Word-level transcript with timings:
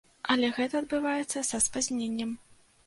Але 0.35 0.47
гэта 0.57 0.81
адбываецца 0.83 1.47
са 1.51 1.57
спазненнем. 1.69 2.35